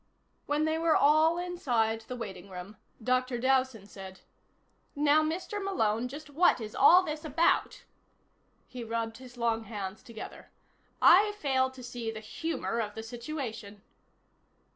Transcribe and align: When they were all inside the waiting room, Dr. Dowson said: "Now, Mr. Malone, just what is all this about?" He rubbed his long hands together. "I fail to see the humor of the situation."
When 0.47 0.65
they 0.65 0.79
were 0.79 0.95
all 0.95 1.37
inside 1.37 2.01
the 2.07 2.15
waiting 2.15 2.49
room, 2.49 2.77
Dr. 3.03 3.37
Dowson 3.37 3.85
said: 3.85 4.21
"Now, 4.95 5.21
Mr. 5.21 5.63
Malone, 5.63 6.07
just 6.07 6.27
what 6.27 6.59
is 6.59 6.73
all 6.73 7.03
this 7.03 7.23
about?" 7.23 7.83
He 8.65 8.83
rubbed 8.83 9.17
his 9.19 9.37
long 9.37 9.65
hands 9.65 10.01
together. 10.01 10.49
"I 11.03 11.33
fail 11.33 11.69
to 11.69 11.83
see 11.83 12.09
the 12.09 12.19
humor 12.19 12.79
of 12.79 12.95
the 12.95 13.03
situation." 13.03 13.83